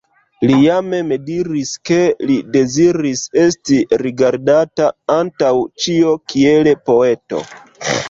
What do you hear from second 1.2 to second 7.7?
diris ke li deziris esti rigardata, antaŭ ĉio, kiel poeto.